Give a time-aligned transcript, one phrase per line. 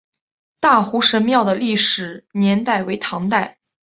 [0.59, 3.59] 大湖神庙的历史年代为唐代。